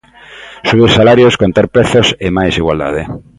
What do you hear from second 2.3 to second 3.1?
máis igualdade.